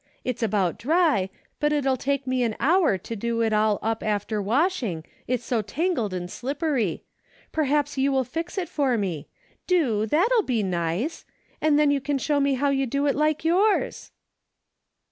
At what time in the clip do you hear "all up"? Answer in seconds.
3.53-4.01